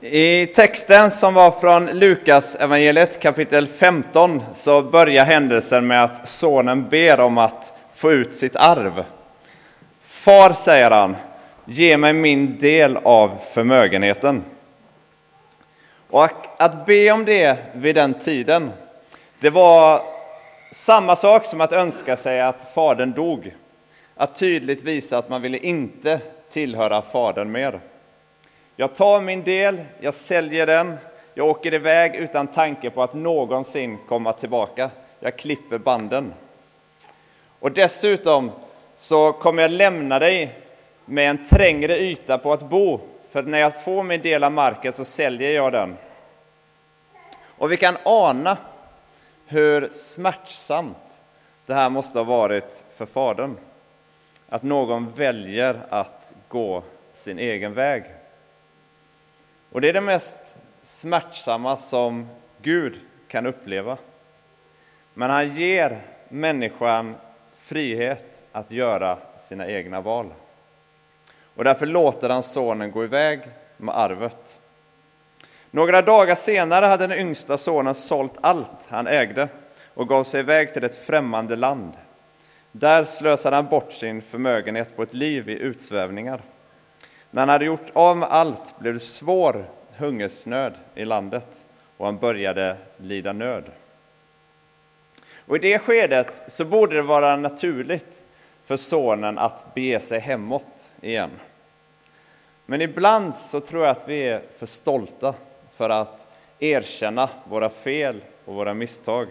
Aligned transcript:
I 0.00 0.46
texten 0.46 1.10
som 1.10 1.34
var 1.34 1.50
från 1.50 1.86
Lukas 1.86 2.54
evangeliet 2.54 3.20
kapitel 3.20 3.66
15 3.66 4.42
så 4.54 4.82
börjar 4.82 5.24
händelsen 5.24 5.86
med 5.86 6.04
att 6.04 6.28
sonen 6.28 6.88
ber 6.88 7.20
om 7.20 7.38
att 7.38 7.74
få 7.94 8.12
ut 8.12 8.34
sitt 8.34 8.56
arv. 8.56 9.04
Far, 10.02 10.52
säger 10.52 10.90
han, 10.90 11.16
ge 11.64 11.96
mig 11.96 12.12
min 12.12 12.58
del 12.58 12.96
av 12.96 13.38
förmögenheten. 13.52 14.44
Och 16.10 16.46
att 16.58 16.86
be 16.86 17.10
om 17.10 17.24
det 17.24 17.56
vid 17.72 17.94
den 17.94 18.14
tiden, 18.14 18.70
det 19.40 19.50
var 19.50 20.00
samma 20.72 21.16
sak 21.16 21.44
som 21.44 21.60
att 21.60 21.72
önska 21.72 22.16
sig 22.16 22.40
att 22.40 22.72
fadern 22.74 23.12
dog. 23.12 23.54
Att 24.14 24.34
tydligt 24.34 24.82
visa 24.82 25.18
att 25.18 25.28
man 25.28 25.42
ville 25.42 25.58
inte 25.58 26.20
tillhöra 26.50 27.02
fadern 27.02 27.52
mer. 27.52 27.80
Jag 28.80 28.94
tar 28.94 29.20
min 29.20 29.42
del, 29.42 29.84
jag 30.00 30.14
säljer 30.14 30.66
den, 30.66 30.96
jag 31.34 31.46
åker 31.46 31.74
iväg 31.74 32.14
utan 32.14 32.46
tanke 32.46 32.90
på 32.90 33.02
att 33.02 33.14
någonsin 33.14 33.98
komma 34.08 34.32
tillbaka. 34.32 34.90
Jag 35.20 35.38
klipper 35.38 35.78
banden. 35.78 36.34
Och 37.58 37.72
dessutom 37.72 38.50
så 38.94 39.32
kommer 39.32 39.62
jag 39.62 39.70
lämna 39.70 40.18
dig 40.18 40.58
med 41.04 41.30
en 41.30 41.44
trängre 41.44 41.98
yta 41.98 42.38
på 42.38 42.52
att 42.52 42.68
bo, 42.68 43.00
för 43.30 43.42
när 43.42 43.58
jag 43.58 43.84
får 43.84 44.02
min 44.02 44.22
del 44.22 44.44
av 44.44 44.52
marken 44.52 44.92
så 44.92 45.04
säljer 45.04 45.50
jag 45.50 45.72
den. 45.72 45.96
Och 47.44 47.72
vi 47.72 47.76
kan 47.76 47.96
ana 48.04 48.56
hur 49.46 49.88
smärtsamt 49.88 51.22
det 51.66 51.74
här 51.74 51.90
måste 51.90 52.18
ha 52.18 52.24
varit 52.24 52.84
för 52.94 53.06
fadern. 53.06 53.56
Att 54.48 54.62
någon 54.62 55.12
väljer 55.12 55.80
att 55.88 56.32
gå 56.48 56.82
sin 57.12 57.38
egen 57.38 57.74
väg. 57.74 58.04
Och 59.72 59.80
det 59.80 59.88
är 59.88 59.92
det 59.92 60.00
mest 60.00 60.56
smärtsamma 60.80 61.76
som 61.76 62.28
Gud 62.62 63.00
kan 63.28 63.46
uppleva. 63.46 63.98
Men 65.14 65.30
han 65.30 65.54
ger 65.54 66.00
människan 66.28 67.16
frihet 67.58 68.42
att 68.52 68.70
göra 68.70 69.18
sina 69.36 69.68
egna 69.68 70.00
val. 70.00 70.34
Och 71.54 71.64
därför 71.64 71.86
låter 71.86 72.28
han 72.28 72.42
sonen 72.42 72.90
gå 72.90 73.04
iväg 73.04 73.40
med 73.76 73.98
arvet. 73.98 74.60
Några 75.70 76.02
dagar 76.02 76.34
senare 76.34 76.86
hade 76.86 77.06
den 77.06 77.18
yngsta 77.18 77.58
sonen 77.58 77.94
sålt 77.94 78.34
allt 78.40 78.86
han 78.88 79.06
ägde 79.06 79.48
och 79.94 80.08
gav 80.08 80.24
sig 80.24 80.40
iväg 80.40 80.72
till 80.72 80.84
ett 80.84 81.06
främmande 81.06 81.56
land. 81.56 81.92
Där 82.72 83.04
slösade 83.04 83.56
han 83.56 83.66
bort 83.66 83.92
sin 83.92 84.22
förmögenhet 84.22 84.96
på 84.96 85.02
ett 85.02 85.14
liv 85.14 85.48
i 85.48 85.52
utsvävningar. 85.52 86.42
När 87.30 87.42
han 87.42 87.48
hade 87.48 87.64
gjort 87.64 87.90
av 87.92 88.16
med 88.16 88.28
allt 88.28 88.78
blev 88.78 88.94
det 88.94 89.00
svår 89.00 89.70
hungersnöd 89.96 90.74
i 90.94 91.04
landet 91.04 91.64
och 91.96 92.06
han 92.06 92.18
började 92.18 92.76
lida 92.96 93.32
nöd. 93.32 93.64
Och 95.46 95.56
I 95.56 95.58
det 95.58 95.78
skedet 95.78 96.42
så 96.46 96.64
borde 96.64 96.96
det 96.96 97.02
vara 97.02 97.36
naturligt 97.36 98.24
för 98.64 98.76
sonen 98.76 99.38
att 99.38 99.74
bege 99.74 100.00
sig 100.00 100.20
hemåt 100.20 100.92
igen. 101.00 101.30
Men 102.66 102.82
ibland 102.82 103.36
så 103.36 103.60
tror 103.60 103.82
jag 103.84 103.96
att 103.96 104.08
vi 104.08 104.28
är 104.28 104.42
för 104.58 104.66
stolta 104.66 105.34
för 105.72 105.90
att 105.90 106.28
erkänna 106.58 107.28
våra 107.44 107.70
fel 107.70 108.20
och 108.44 108.54
våra 108.54 108.74
misstag. 108.74 109.28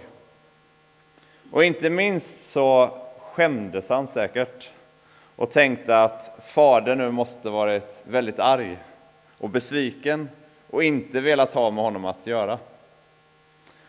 Och 1.52 1.64
inte 1.64 1.90
minst 1.90 2.52
så 2.52 2.98
skämdes 3.20 3.90
han 3.90 4.08
säkert 4.08 4.72
och 5.38 5.52
tänkte 5.52 6.04
att 6.04 6.32
fadern 6.44 6.98
nu 6.98 7.12
måste 7.12 7.50
varit 7.50 8.04
väldigt 8.04 8.40
arg 8.40 8.78
och 9.38 9.50
besviken 9.50 10.30
och 10.70 10.84
inte 10.84 11.20
velat 11.20 11.54
ha 11.54 11.72
med 11.72 11.84
honom 11.84 12.06
att 12.06 12.28
göra. 12.28 12.60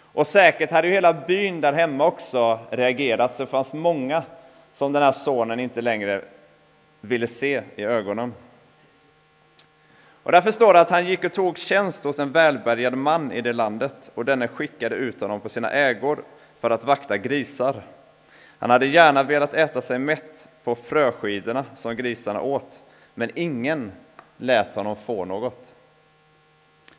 Och 0.00 0.26
säkert 0.26 0.70
hade 0.70 0.88
ju 0.88 0.94
hela 0.94 1.12
byn 1.12 1.60
där 1.60 1.72
hemma 1.72 2.06
också 2.06 2.58
reagerat, 2.70 3.32
så 3.32 3.42
det 3.42 3.50
fanns 3.50 3.72
många 3.72 4.22
som 4.72 4.92
den 4.92 5.02
här 5.02 5.12
sonen 5.12 5.60
inte 5.60 5.80
längre 5.80 6.22
ville 7.00 7.26
se 7.26 7.62
i 7.76 7.84
ögonen. 7.84 8.34
Och 10.22 10.32
därför 10.32 10.50
står 10.50 10.74
det 10.74 10.80
att 10.80 10.90
han 10.90 11.06
gick 11.06 11.24
och 11.24 11.32
tog 11.32 11.58
tjänst 11.58 12.04
hos 12.04 12.18
en 12.18 12.32
välbärgad 12.32 12.94
man 12.94 13.32
i 13.32 13.40
det 13.40 13.52
landet 13.52 14.10
och 14.14 14.24
denne 14.24 14.48
skickade 14.48 14.94
ut 14.94 15.20
honom 15.20 15.40
på 15.40 15.48
sina 15.48 15.70
ägor 15.70 16.24
för 16.60 16.70
att 16.70 16.84
vakta 16.84 17.16
grisar. 17.16 17.82
Han 18.58 18.70
hade 18.70 18.86
gärna 18.86 19.22
velat 19.22 19.54
äta 19.54 19.82
sig 19.82 19.98
mätt 19.98 20.48
på 20.64 20.74
fröskidorna 20.74 21.64
som 21.76 21.96
grisarna 21.96 22.40
åt, 22.40 22.82
men 23.14 23.30
ingen 23.34 23.92
lät 24.36 24.74
honom 24.74 24.96
få 24.96 25.24
något. 25.24 25.74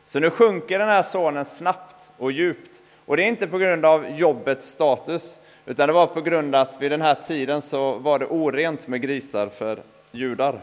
Så 0.06 0.20
nu 0.20 0.30
sjunker 0.30 0.78
den 0.78 0.88
här 0.88 1.02
sonen 1.02 1.44
snabbt 1.44 2.12
och 2.16 2.32
djupt. 2.32 2.82
Och 3.06 3.16
det 3.16 3.22
är 3.22 3.26
inte 3.26 3.46
på 3.46 3.58
grund 3.58 3.86
av 3.86 4.10
jobbets 4.10 4.66
status, 4.66 5.40
utan 5.66 5.86
det 5.86 5.92
var 5.92 6.06
på 6.06 6.20
grund 6.20 6.54
av 6.54 6.62
att 6.62 6.82
vid 6.82 6.90
den 6.90 7.02
här 7.02 7.14
tiden 7.14 7.62
så 7.62 7.94
var 7.94 8.18
det 8.18 8.26
orent 8.26 8.88
med 8.88 9.00
grisar 9.00 9.48
för 9.48 9.82
judar. 10.10 10.60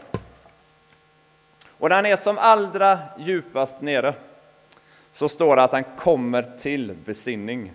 Och 1.78 1.88
när 1.88 1.96
han 1.96 2.06
är 2.06 2.16
som 2.16 2.38
allra 2.38 2.98
djupast 3.18 3.80
nere 3.80 4.14
så 5.12 5.28
står 5.28 5.56
det 5.56 5.62
att 5.62 5.72
han 5.72 5.84
kommer 5.84 6.42
till 6.58 6.96
besinning 7.04 7.72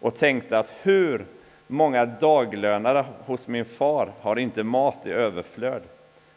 och 0.00 0.16
tänkte 0.16 0.58
att 0.58 0.72
hur 0.82 1.26
många 1.72 2.06
daglönare 2.06 3.04
hos 3.26 3.48
min 3.48 3.64
far 3.64 4.12
har 4.20 4.38
inte 4.38 4.64
mat 4.64 5.06
i 5.06 5.10
överflöd 5.10 5.82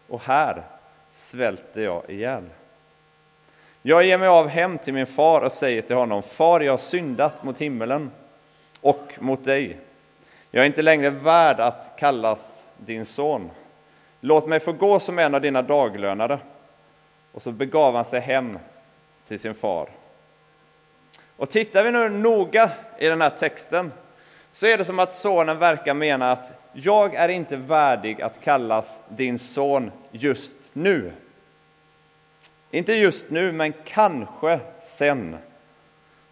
och 0.07 0.21
här 0.21 0.63
svälter 1.09 1.81
jag 1.81 2.09
ihjäl. 2.09 2.43
Jag 3.81 4.03
ger 4.03 4.17
mig 4.17 4.27
av 4.27 4.47
hem 4.47 4.77
till 4.77 4.93
min 4.93 5.07
far 5.07 5.41
och 5.41 5.51
säger 5.51 5.81
till 5.81 5.95
honom, 5.95 6.23
Far, 6.23 6.61
jag 6.61 6.73
har 6.73 6.77
syndat 6.77 7.43
mot 7.43 7.61
himmelen 7.61 8.11
och 8.81 9.13
mot 9.19 9.43
dig. 9.43 9.77
Jag 10.51 10.61
är 10.61 10.65
inte 10.65 10.81
längre 10.81 11.09
värd 11.09 11.59
att 11.59 11.93
kallas 11.99 12.67
din 12.77 13.05
son. 13.05 13.51
Låt 14.21 14.47
mig 14.47 14.59
få 14.59 14.71
gå 14.71 14.99
som 14.99 15.19
en 15.19 15.35
av 15.35 15.41
dina 15.41 15.61
daglönare. 15.61 16.39
Och 17.31 17.41
så 17.41 17.51
begav 17.51 17.95
han 17.95 18.05
sig 18.05 18.19
hem 18.19 18.59
till 19.27 19.39
sin 19.39 19.55
far. 19.55 19.89
Och 21.37 21.49
tittar 21.49 21.83
vi 21.83 21.91
nu 21.91 22.09
noga 22.09 22.71
i 22.99 23.07
den 23.07 23.21
här 23.21 23.29
texten 23.29 23.91
så 24.55 24.67
är 24.67 24.77
det 24.77 24.85
som 24.85 24.99
att 24.99 25.11
sonen 25.11 25.59
verkar 25.59 25.93
mena 25.93 26.31
att 26.31 26.51
jag 26.73 27.15
är 27.15 27.29
inte 27.29 27.57
värdig 27.57 28.21
att 28.21 28.41
kallas 28.41 28.99
din 29.09 29.39
son 29.39 29.91
just 30.11 30.69
nu. 30.73 31.11
Inte 32.71 32.93
just 32.93 33.29
nu, 33.29 33.51
men 33.51 33.73
kanske 33.85 34.59
sen. 34.79 35.37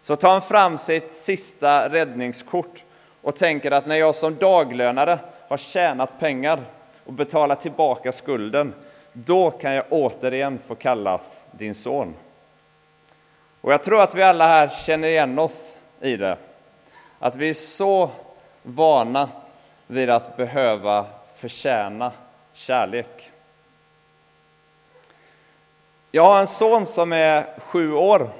Så 0.00 0.16
tar 0.16 0.30
han 0.30 0.42
fram 0.42 0.78
sitt 0.78 1.12
sista 1.12 1.88
räddningskort 1.88 2.84
och 3.22 3.36
tänker 3.36 3.70
att 3.70 3.86
när 3.86 3.96
jag 3.96 4.14
som 4.14 4.36
daglönare 4.36 5.18
har 5.48 5.56
tjänat 5.56 6.20
pengar 6.20 6.60
och 7.04 7.12
betalat 7.12 7.62
tillbaka 7.62 8.12
skulden, 8.12 8.74
då 9.12 9.50
kan 9.50 9.72
jag 9.72 9.84
återigen 9.88 10.58
få 10.66 10.74
kallas 10.74 11.44
din 11.50 11.74
son. 11.74 12.14
Och 13.60 13.72
jag 13.72 13.82
tror 13.82 14.02
att 14.02 14.14
vi 14.14 14.22
alla 14.22 14.46
här 14.46 14.68
känner 14.68 15.08
igen 15.08 15.38
oss 15.38 15.78
i 16.00 16.16
det. 16.16 16.36
Att 17.24 17.36
vi 17.36 17.48
är 17.48 17.54
så 17.54 18.10
vana 18.62 19.28
vid 19.86 20.10
att 20.10 20.36
behöva 20.36 21.06
förtjäna 21.36 22.12
kärlek. 22.52 23.30
Jag 26.10 26.24
har 26.24 26.40
en 26.40 26.46
son 26.46 26.86
som 26.86 27.12
är 27.12 27.46
sju 27.58 27.92
år, 27.92 28.30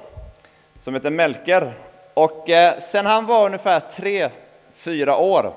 som 0.79 0.93
heter 0.93 1.09
Melker. 1.09 1.73
Och 2.13 2.49
eh, 2.49 2.79
sen 2.79 3.05
han 3.05 3.25
var 3.25 3.45
ungefär 3.45 3.79
tre, 3.79 4.29
fyra 4.73 5.17
år, 5.17 5.53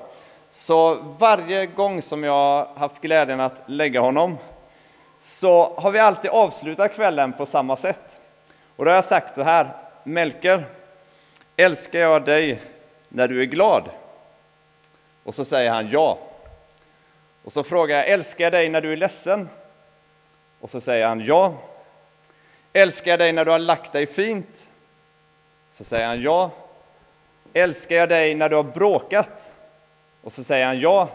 så 0.49 0.95
varje 0.95 1.65
gång 1.65 2.01
som 2.01 2.23
jag 2.23 2.33
har 2.33 2.67
haft 2.75 3.01
glädjen 3.01 3.39
att 3.39 3.61
lägga 3.65 3.99
honom, 3.99 4.37
så 5.19 5.73
har 5.77 5.91
vi 5.91 5.99
alltid 5.99 6.31
avslutat 6.31 6.95
kvällen 6.95 7.33
på 7.33 7.45
samma 7.45 7.75
sätt. 7.75 8.21
Och 8.75 8.85
då 8.85 8.91
har 8.91 8.95
jag 8.95 9.05
sagt 9.05 9.35
så 9.35 9.43
här, 9.43 9.67
Melker, 10.03 10.65
älskar 11.57 11.99
jag 11.99 12.25
dig 12.25 12.61
när 13.09 13.27
du 13.27 13.41
är 13.41 13.45
glad? 13.45 13.89
Och 15.23 15.35
så 15.35 15.45
säger 15.45 15.71
han 15.71 15.89
ja. 15.89 16.19
Och 17.43 17.51
så 17.51 17.63
frågar 17.63 17.97
jag, 17.97 18.07
älskar 18.07 18.43
jag 18.43 18.53
dig 18.53 18.69
när 18.69 18.81
du 18.81 18.93
är 18.93 18.97
ledsen? 18.97 19.49
Och 20.59 20.69
så 20.69 20.81
säger 20.81 21.07
han 21.07 21.25
ja. 21.25 21.53
Älskar 22.73 23.11
jag 23.11 23.19
dig 23.19 23.31
när 23.31 23.45
du 23.45 23.51
har 23.51 23.59
lagt 23.59 23.91
dig 23.91 24.05
fint? 24.05 24.71
Så 25.71 25.83
säger 25.83 26.07
han 26.07 26.21
ja. 26.21 26.51
Älskar 27.53 27.95
jag 27.95 28.09
dig 28.09 28.35
när 28.35 28.49
du 28.49 28.55
har 28.55 28.63
bråkat? 28.63 29.51
Och 30.21 30.31
så 30.31 30.43
säger 30.43 30.65
han 30.65 30.79
ja. 30.79 31.09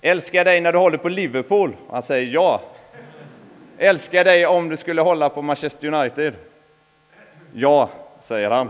Älskar 0.00 0.38
jag 0.38 0.46
dig 0.46 0.60
när 0.60 0.72
du 0.72 0.78
håller 0.78 0.98
på 0.98 1.08
Liverpool? 1.08 1.76
Och 1.86 1.92
han 1.92 2.02
säger 2.02 2.26
ja. 2.32 2.60
Älskar 3.78 4.18
jag 4.18 4.26
dig 4.26 4.46
om 4.46 4.68
du 4.68 4.76
skulle 4.76 5.02
hålla 5.02 5.28
på 5.28 5.42
Manchester 5.42 5.94
United? 5.94 6.34
Ja, 7.52 7.90
säger 8.18 8.50
han. 8.50 8.68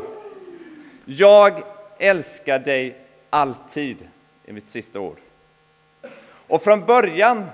Jag 1.05 1.63
älskar 1.99 2.59
dig 2.59 2.97
alltid, 3.31 4.09
är 4.47 4.53
mitt 4.53 4.69
sista 4.69 5.01
ord. 5.01 5.19
Och 6.47 6.63
från 6.63 6.85
början 6.85 7.47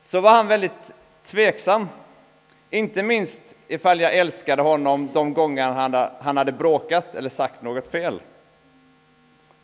så 0.00 0.20
var 0.20 0.30
han 0.30 0.48
väldigt 0.48 0.94
tveksam 1.24 1.88
Inte 2.70 3.02
minst 3.02 3.42
ifall 3.68 4.00
jag 4.00 4.14
älskade 4.14 4.62
honom 4.62 5.10
de 5.12 5.34
gånger 5.34 5.70
han 6.20 6.36
hade 6.36 6.52
bråkat 6.52 7.14
eller 7.14 7.28
sagt 7.28 7.62
något 7.62 7.88
fel. 7.88 8.20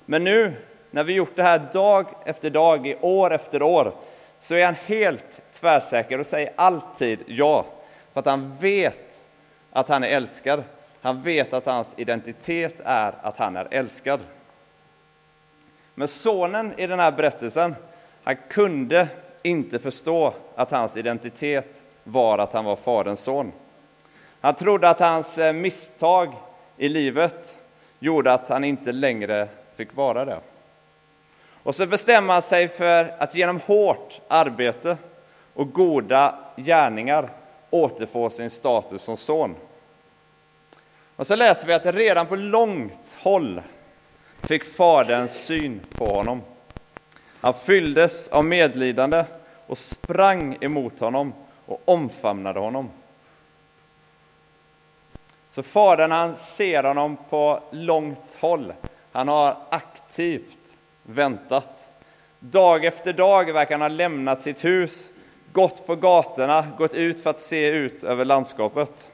Men 0.04 0.24
nu, 0.24 0.54
när 0.90 1.04
vi 1.04 1.12
gjort 1.12 1.36
det 1.36 1.42
här 1.42 1.68
dag 1.72 2.06
efter 2.24 2.50
dag, 2.50 2.86
i 2.86 2.96
år 3.00 3.34
efter 3.34 3.62
år, 3.62 3.92
så 4.38 4.54
är 4.54 4.64
han 4.64 4.74
helt 4.86 5.42
tvärsäker 5.52 6.18
och 6.18 6.26
säger 6.26 6.52
alltid 6.56 7.18
ja. 7.26 7.66
För 8.12 8.20
att 8.20 8.26
han 8.26 8.56
vet 8.56 9.24
att 9.70 9.88
han 9.88 10.04
är 10.04 10.08
älskad. 10.08 10.64
Han 11.08 11.22
vet 11.22 11.52
att 11.52 11.66
hans 11.66 11.94
identitet 11.96 12.80
är 12.84 13.14
att 13.22 13.38
han 13.38 13.56
är 13.56 13.68
älskad. 13.70 14.20
Men 15.94 16.08
sonen 16.08 16.80
i 16.80 16.86
den 16.86 16.98
här 16.98 17.12
berättelsen, 17.12 17.74
han 18.22 18.36
kunde 18.48 19.08
inte 19.42 19.78
förstå 19.78 20.34
att 20.54 20.70
hans 20.70 20.96
identitet 20.96 21.82
var 22.04 22.38
att 22.38 22.52
han 22.52 22.64
var 22.64 22.76
Faderns 22.76 23.20
son. 23.20 23.52
Han 24.40 24.54
trodde 24.54 24.88
att 24.88 25.00
hans 25.00 25.38
eh, 25.38 25.52
misstag 25.52 26.32
i 26.76 26.88
livet 26.88 27.58
gjorde 27.98 28.32
att 28.32 28.48
han 28.48 28.64
inte 28.64 28.92
längre 28.92 29.48
fick 29.76 29.96
vara 29.96 30.24
det. 30.24 30.40
Och 31.62 31.74
så 31.74 31.86
bestämmer 31.86 32.32
han 32.32 32.42
sig 32.42 32.68
för 32.68 33.14
att 33.18 33.34
genom 33.34 33.60
hårt 33.60 34.20
arbete 34.28 34.96
och 35.54 35.72
goda 35.72 36.38
gärningar 36.56 37.30
återfå 37.70 38.30
sin 38.30 38.50
status 38.50 39.02
som 39.02 39.16
son. 39.16 39.54
Och 41.18 41.26
så 41.26 41.36
läser 41.36 41.66
vi 41.66 41.72
att 41.72 41.86
redan 41.86 42.26
på 42.26 42.36
långt 42.36 43.16
håll 43.18 43.62
fick 44.42 44.64
Fadern 44.64 45.28
syn 45.28 45.80
på 45.90 46.06
honom. 46.06 46.42
Han 47.40 47.54
fylldes 47.54 48.28
av 48.28 48.44
medlidande 48.44 49.24
och 49.66 49.78
sprang 49.78 50.58
emot 50.60 51.00
honom 51.00 51.32
och 51.66 51.82
omfamnade 51.84 52.60
honom. 52.60 52.90
Så 55.50 55.62
Fadern 55.62 56.10
han 56.10 56.36
ser 56.36 56.84
honom 56.84 57.16
på 57.30 57.62
långt 57.70 58.36
håll. 58.40 58.72
Han 59.12 59.28
har 59.28 59.56
aktivt 59.70 60.76
väntat. 61.02 61.90
Dag 62.38 62.84
efter 62.84 63.12
dag 63.12 63.52
verkar 63.52 63.74
han 63.74 63.80
ha 63.80 63.88
lämnat 63.88 64.42
sitt 64.42 64.64
hus, 64.64 65.10
gått 65.52 65.86
på 65.86 65.96
gatorna, 65.96 66.66
gått 66.78 66.94
ut 66.94 67.22
för 67.22 67.30
att 67.30 67.40
se 67.40 67.68
ut 67.68 68.04
över 68.04 68.24
landskapet. 68.24 69.10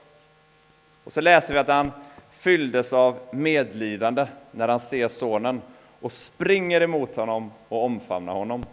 Och 1.05 1.13
så 1.13 1.21
läser 1.21 1.55
vi 1.55 1.61
att 1.61 1.69
han 1.69 1.93
fylldes 2.31 2.93
av 2.93 3.19
medlidande 3.31 4.27
när 4.51 4.69
han 4.69 4.81
ser 4.81 5.09
sonen 5.09 5.63
och 6.01 6.13
springer 6.13 6.81
emot 6.81 7.17
honom 7.17 7.53
och 7.69 7.85
omfamnar 7.85 8.33
honom. 8.33 8.67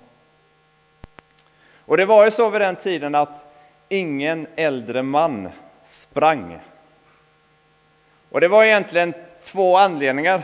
Och 1.86 1.98
det 1.98 2.06
var 2.06 2.26
ju 2.26 2.32
så 2.32 2.50
vid 2.50 2.62
den 2.62 2.76
tiden 2.76 3.16
att 3.16 3.54
ingen 3.90 4.48
äldre 4.56 5.04
man 5.04 5.50
sprang. 5.84 6.60
Och 8.30 8.42
det 8.42 8.48
var 8.48 8.64
egentligen 8.64 9.14
två 9.44 9.78
anledningar. 9.78 10.42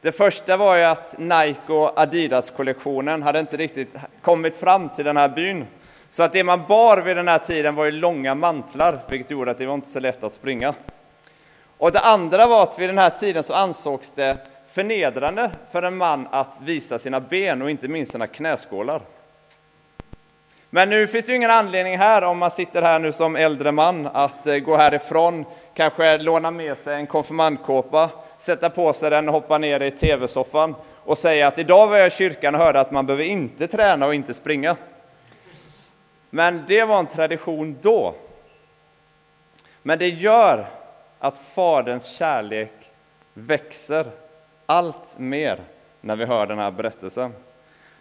Det 0.00 0.12
första 0.12 0.56
var 0.56 0.76
ju 0.76 0.82
att 0.82 1.18
Nike 1.18 1.72
och 1.72 1.98
Adidas-kollektionen 1.98 3.22
hade 3.22 3.40
inte 3.40 3.56
riktigt 3.56 3.94
kommit 4.22 4.56
fram 4.56 4.88
till 4.88 5.04
den 5.04 5.16
här 5.16 5.28
byn. 5.28 5.66
Så 6.10 6.22
att 6.22 6.32
det 6.32 6.44
man 6.44 6.64
bar 6.68 6.98
vid 7.02 7.16
den 7.16 7.28
här 7.28 7.38
tiden 7.38 7.74
var 7.74 7.84
ju 7.84 7.90
långa 7.90 8.34
mantlar, 8.34 9.00
vilket 9.10 9.30
gjorde 9.30 9.50
att 9.50 9.58
det 9.58 9.66
var 9.66 9.74
inte 9.74 9.88
så 9.88 10.00
lätt 10.00 10.22
att 10.22 10.32
springa. 10.32 10.74
Och 11.78 11.92
det 11.92 12.00
andra 12.00 12.46
var 12.46 12.62
att 12.62 12.78
vid 12.78 12.88
den 12.88 12.98
här 12.98 13.10
tiden 13.10 13.44
så 13.44 13.54
ansågs 13.54 14.10
det 14.10 14.36
förnedrande 14.66 15.50
för 15.70 15.82
en 15.82 15.96
man 15.96 16.28
att 16.30 16.58
visa 16.60 16.98
sina 16.98 17.20
ben 17.20 17.62
och 17.62 17.70
inte 17.70 17.88
minst 17.88 18.12
sina 18.12 18.26
knäskålar. 18.26 19.02
Men 20.70 20.90
nu 20.90 21.06
finns 21.06 21.24
det 21.24 21.32
ju 21.32 21.36
ingen 21.36 21.50
anledning 21.50 21.98
här, 21.98 22.22
om 22.22 22.38
man 22.38 22.50
sitter 22.50 22.82
här 22.82 22.98
nu 22.98 23.12
som 23.12 23.36
äldre 23.36 23.72
man, 23.72 24.06
att 24.06 24.46
eh, 24.46 24.56
gå 24.56 24.76
härifrån, 24.76 25.44
kanske 25.74 26.18
låna 26.18 26.50
med 26.50 26.78
sig 26.78 26.94
en 26.94 27.06
konfirmandkåpa, 27.06 28.10
sätta 28.36 28.70
på 28.70 28.92
sig 28.92 29.10
den 29.10 29.28
och 29.28 29.34
hoppa 29.34 29.58
ner 29.58 29.82
i 29.82 29.90
tv-soffan 29.90 30.74
och 31.04 31.18
säga 31.18 31.46
att 31.46 31.58
idag 31.58 31.88
var 31.88 31.96
jag 31.96 32.06
i 32.06 32.10
kyrkan 32.10 32.54
och 32.54 32.60
hörde 32.60 32.80
att 32.80 32.90
man 32.90 33.06
behöver 33.06 33.24
inte 33.24 33.66
träna 33.66 34.06
och 34.06 34.14
inte 34.14 34.34
springa. 34.34 34.76
Men 36.30 36.64
det 36.66 36.84
var 36.84 36.98
en 36.98 37.06
tradition 37.06 37.78
då. 37.82 38.14
Men 39.82 39.98
det 39.98 40.08
gör 40.08 40.77
att 41.18 41.38
Faderns 41.38 42.06
kärlek 42.06 42.72
växer 43.34 44.10
allt 44.66 45.18
mer 45.18 45.60
när 46.00 46.16
vi 46.16 46.24
hör 46.24 46.46
den 46.46 46.58
här 46.58 46.70
berättelsen. 46.70 47.32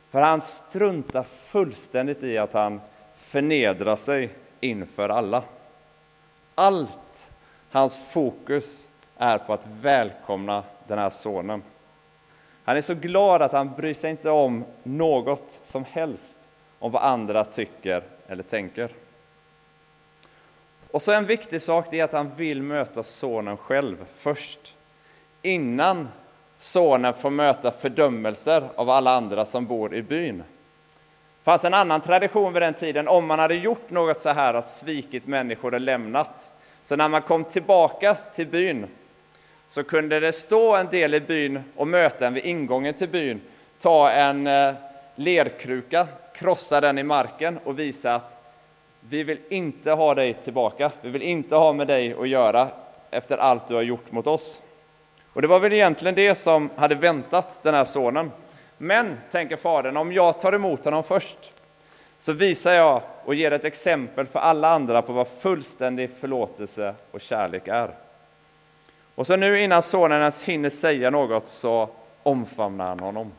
För 0.10 0.22
han 0.22 0.42
struntar 0.42 1.24
fullständigt 1.24 2.24
i 2.24 2.38
att 2.38 2.54
han 2.54 2.82
förnedrar 3.16 3.96
sig 3.96 4.30
inför 4.60 5.10
alla. 5.10 5.44
Allt 6.56 7.32
hans 7.70 7.98
fokus 7.98 8.88
är 9.18 9.38
på 9.38 9.54
att 9.54 9.68
välkomna 9.82 10.64
den 10.88 11.00
här 11.00 11.10
sonen. 11.10 11.64
Han 12.64 12.78
är 12.78 12.82
så 12.82 12.96
glad 12.96 13.42
att 13.42 13.52
han 13.52 13.74
bryr 13.78 13.94
sig 13.94 14.12
inte 14.12 14.30
om 14.30 14.66
något 14.84 15.60
som 15.64 15.86
helst 15.92 16.36
om 16.80 16.92
vad 16.92 17.04
andra 17.04 17.46
tycker 17.46 18.04
eller 18.28 18.44
tänker. 18.44 18.92
Och 20.92 21.02
så 21.02 21.12
en 21.12 21.26
viktig 21.26 21.62
sak 21.62 21.94
är 21.94 22.04
att 22.04 22.12
han 22.12 22.32
vill 22.36 22.62
möta 22.62 23.04
sonen 23.04 23.58
själv 23.58 24.06
först, 24.18 24.74
innan 25.42 26.08
sonen 26.58 27.14
får 27.14 27.30
möta 27.30 27.72
fördömelser 27.72 28.70
av 28.76 28.90
alla 28.90 29.12
andra 29.12 29.46
som 29.46 29.66
bor 29.66 29.96
i 29.96 30.02
byn. 30.02 30.38
Det 30.38 31.52
fanns 31.52 31.64
en 31.64 31.74
annan 31.74 32.02
tradition 32.02 32.54
vid 32.54 32.62
den 32.62 32.74
tiden, 32.74 33.08
om 33.08 33.28
man 33.28 33.40
hade 33.40 33.56
gjort 33.56 33.90
något 33.90 34.20
så 34.20 34.30
här, 34.30 34.54
att 34.54 34.68
svikit 34.68 35.28
människor 35.28 35.74
och 35.74 35.82
lämnat. 35.82 36.52
Så 36.84 36.96
när 36.96 37.10
man 37.10 37.22
kom 37.22 37.44
tillbaka 37.44 38.18
till 38.36 38.48
byn 38.48 38.88
så 39.68 39.84
kunde 39.84 40.20
det 40.20 40.34
stå 40.34 40.76
en 40.76 40.88
del 40.88 41.14
i 41.14 41.20
byn 41.20 41.64
och 41.76 41.88
möta 41.88 42.28
en 42.28 42.34
vid 42.34 42.46
ingången 42.46 42.94
till 42.94 43.10
byn, 43.10 43.42
ta 43.80 44.12
en 44.12 44.48
eh, 44.48 44.74
lerkruka, 45.16 46.08
krossa 46.36 46.82
den 46.82 46.98
i 46.98 47.04
marken 47.04 47.60
och 47.64 47.80
visa 47.80 48.16
att 48.16 48.47
vi 49.10 49.24
vill 49.24 49.40
inte 49.50 49.92
ha 49.92 50.16
dig 50.16 50.34
tillbaka, 50.34 50.92
vi 51.02 51.10
vill 51.10 51.22
inte 51.22 51.56
ha 51.56 51.74
med 51.74 51.88
dig 51.88 52.16
att 52.20 52.30
göra 52.30 52.68
efter 53.12 53.38
allt 53.38 53.68
du 53.68 53.76
har 53.76 53.82
gjort 53.82 54.12
mot 54.12 54.28
oss. 54.28 54.62
Och 55.34 55.42
det 55.42 55.48
var 55.48 55.60
väl 55.60 55.74
egentligen 55.74 56.16
det 56.16 56.36
som 56.36 56.70
hade 56.76 56.96
väntat 56.96 57.64
den 57.64 57.74
här 57.74 57.86
sonen. 57.86 58.32
Men, 58.78 59.18
tänker 59.32 59.58
fadern, 59.58 59.98
om 59.98 60.14
jag 60.14 60.40
tar 60.40 60.54
emot 60.54 60.86
honom 60.86 61.04
först 61.04 61.54
så 62.18 62.34
visar 62.34 62.74
jag 62.74 63.02
och 63.26 63.36
ger 63.36 63.52
ett 63.52 63.64
exempel 63.64 64.26
för 64.26 64.40
alla 64.40 64.70
andra 64.70 65.02
på 65.02 65.14
vad 65.14 65.28
fullständig 65.28 66.10
förlåtelse 66.20 66.96
och 67.12 67.22
kärlek 67.22 67.68
är. 67.68 67.96
Och 69.16 69.28
så 69.28 69.36
nu 69.36 69.64
innan 69.64 69.82
sonen 69.82 70.20
ens 70.20 70.44
hinner 70.44 70.70
säga 70.70 71.10
något 71.10 71.48
så 71.48 71.90
omfamnar 72.24 72.88
han 72.88 73.00
honom. 73.00 73.32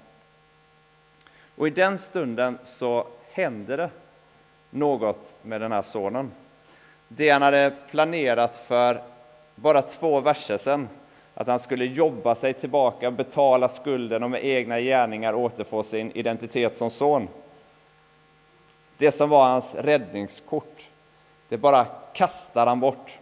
Och 1.56 1.66
i 1.66 1.70
den 1.70 1.98
stunden 1.98 2.58
så 2.62 3.06
händer 3.32 3.76
det 3.76 3.90
något 4.70 5.34
med 5.42 5.60
den 5.60 5.72
här 5.72 5.82
sonen. 5.82 6.32
Det 7.08 7.30
han 7.30 7.42
hade 7.42 7.72
planerat 7.90 8.56
för 8.56 9.02
bara 9.54 9.82
två 9.82 10.20
verser 10.20 10.58
sedan, 10.58 10.88
att 11.34 11.46
han 11.46 11.58
skulle 11.58 11.84
jobba 11.84 12.34
sig 12.34 12.54
tillbaka, 12.54 13.10
betala 13.10 13.68
skulden 13.68 14.22
och 14.22 14.30
med 14.30 14.44
egna 14.44 14.80
gärningar 14.80 15.34
återfå 15.34 15.82
sin 15.82 16.12
identitet 16.12 16.76
som 16.76 16.90
son. 16.90 17.28
Det 18.96 19.12
som 19.12 19.28
var 19.28 19.48
hans 19.48 19.74
räddningskort, 19.74 20.88
det 21.48 21.56
bara 21.56 21.86
kastar 22.12 22.66
han 22.66 22.80
bort. 22.80 23.18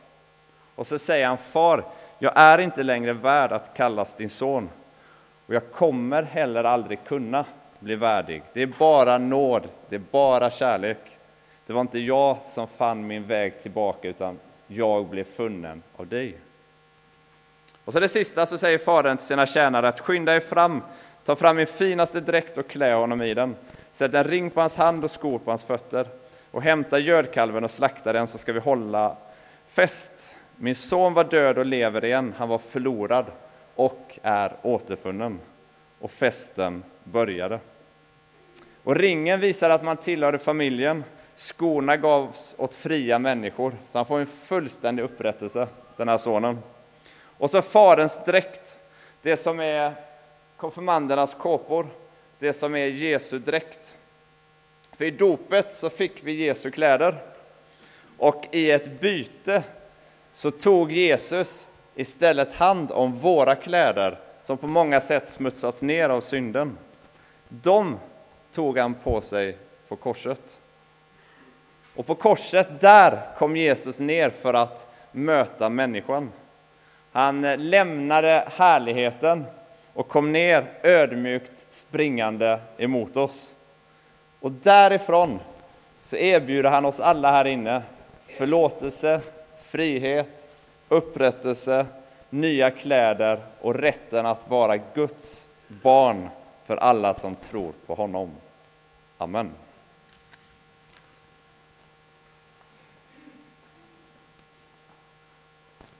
Och 0.74 0.86
så 0.86 0.98
säger 0.98 1.26
han, 1.26 1.38
far, 1.38 1.84
jag 2.18 2.32
är 2.36 2.58
inte 2.58 2.82
längre 2.82 3.12
värd 3.12 3.52
att 3.52 3.74
kallas 3.74 4.12
din 4.14 4.30
son 4.30 4.68
och 5.46 5.54
jag 5.54 5.72
kommer 5.72 6.22
heller 6.22 6.64
aldrig 6.64 7.04
kunna 7.04 7.44
bli 7.78 7.96
värdig. 7.96 8.42
Det 8.52 8.62
är 8.62 8.72
bara 8.78 9.18
nåd, 9.18 9.68
det 9.88 9.94
är 9.94 10.02
bara 10.10 10.50
kärlek. 10.50 11.15
Det 11.66 11.72
var 11.72 11.80
inte 11.80 11.98
jag 11.98 12.36
som 12.42 12.68
fann 12.68 13.06
min 13.06 13.26
väg 13.26 13.62
tillbaka, 13.62 14.08
utan 14.08 14.38
jag 14.66 15.06
blev 15.06 15.24
funnen 15.24 15.82
av 15.96 16.06
dig. 16.06 16.38
Och 17.84 17.92
så 17.92 18.00
det 18.00 18.08
sista 18.08 18.46
så 18.46 18.58
säger 18.58 18.78
fadern 18.78 19.16
till 19.16 19.26
sina 19.26 19.46
tjänare 19.46 19.88
att 19.88 20.00
skynda 20.00 20.36
er 20.36 20.40
fram, 20.40 20.82
ta 21.24 21.36
fram 21.36 21.56
min 21.56 21.66
finaste 21.66 22.20
dräkt 22.20 22.58
och 22.58 22.68
klä 22.68 22.94
honom 22.94 23.22
i 23.22 23.34
den. 23.34 23.56
Sätt 23.92 24.14
en 24.14 24.24
ring 24.24 24.50
på 24.50 24.60
hans 24.60 24.76
hand 24.76 25.04
och 25.04 25.10
skor 25.10 25.38
på 25.38 25.50
hans 25.50 25.64
fötter 25.64 26.06
och 26.50 26.62
hämta 26.62 26.98
gödkalven 26.98 27.64
och 27.64 27.70
slakta 27.70 28.12
den 28.12 28.26
så 28.26 28.38
ska 28.38 28.52
vi 28.52 28.60
hålla 28.60 29.16
fest. 29.66 30.36
Min 30.56 30.74
son 30.74 31.14
var 31.14 31.24
död 31.24 31.58
och 31.58 31.66
lever 31.66 32.04
igen, 32.04 32.34
han 32.36 32.48
var 32.48 32.58
förlorad 32.58 33.26
och 33.74 34.18
är 34.22 34.52
återfunnen. 34.62 35.40
Och 36.00 36.10
festen 36.10 36.84
började. 37.04 37.58
Och 38.84 38.96
ringen 38.96 39.40
visar 39.40 39.70
att 39.70 39.84
man 39.84 39.96
tillhörde 39.96 40.38
familjen. 40.38 41.04
Skorna 41.36 41.96
gavs 41.96 42.54
åt 42.58 42.74
fria 42.74 43.18
människor, 43.18 43.76
så 43.84 43.98
han 43.98 44.06
får 44.06 44.18
en 44.18 44.26
fullständig 44.26 45.02
upprättelse, 45.02 45.68
den 45.96 46.08
här 46.08 46.18
sonen. 46.18 46.58
Och 47.38 47.50
så 47.50 47.62
faderns 47.62 48.20
dräkt, 48.26 48.78
det 49.22 49.36
som 49.36 49.60
är 49.60 49.94
konfirmandernas 50.56 51.34
kåpor, 51.34 51.86
det 52.38 52.52
som 52.52 52.74
är 52.74 52.86
Jesu 52.86 53.38
dräkt. 53.38 53.96
För 54.96 55.04
i 55.04 55.10
dopet 55.10 55.74
så 55.74 55.90
fick 55.90 56.24
vi 56.24 56.32
Jesu 56.32 56.70
kläder. 56.70 57.22
Och 58.18 58.46
i 58.52 58.70
ett 58.70 59.00
byte 59.00 59.62
så 60.32 60.50
tog 60.50 60.92
Jesus 60.92 61.68
istället 61.94 62.54
hand 62.54 62.92
om 62.92 63.18
våra 63.18 63.54
kläder 63.54 64.18
som 64.40 64.58
på 64.58 64.66
många 64.66 65.00
sätt 65.00 65.28
smutsats 65.28 65.82
ner 65.82 66.08
av 66.08 66.20
synden. 66.20 66.78
De 67.48 67.98
tog 68.52 68.78
han 68.78 68.94
på 68.94 69.20
sig 69.20 69.58
på 69.88 69.96
korset. 69.96 70.60
Och 71.96 72.06
på 72.06 72.14
korset, 72.14 72.80
där 72.80 73.20
kom 73.38 73.56
Jesus 73.56 74.00
ner 74.00 74.30
för 74.30 74.54
att 74.54 74.86
möta 75.12 75.68
människan. 75.68 76.32
Han 77.12 77.42
lämnade 77.42 78.48
härligheten 78.56 79.44
och 79.92 80.08
kom 80.08 80.32
ner 80.32 80.66
ödmjukt 80.82 81.66
springande 81.70 82.60
emot 82.76 83.16
oss. 83.16 83.54
Och 84.40 84.52
därifrån 84.52 85.40
så 86.02 86.16
erbjuder 86.16 86.70
han 86.70 86.84
oss 86.84 87.00
alla 87.00 87.30
här 87.30 87.44
inne 87.44 87.82
förlåtelse, 88.26 89.20
frihet, 89.62 90.48
upprättelse, 90.88 91.86
nya 92.30 92.70
kläder 92.70 93.40
och 93.60 93.74
rätten 93.74 94.26
att 94.26 94.50
vara 94.50 94.76
Guds 94.76 95.48
barn 95.68 96.28
för 96.64 96.76
alla 96.76 97.14
som 97.14 97.34
tror 97.34 97.72
på 97.86 97.94
honom. 97.94 98.30
Amen. 99.18 99.50